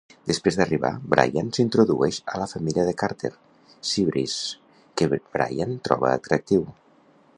Després 0.29 0.55
d'arribar, 0.59 0.89
Brian 1.13 1.51
s'introdueix 1.57 2.17
a 2.35 2.41
la 2.43 2.47
femella 2.53 2.85
de 2.87 2.95
Carter, 3.01 3.31
Seabreeze, 3.91 4.81
que 5.03 5.11
Brian 5.13 5.77
troba 5.91 6.11
atractiu. 6.23 6.67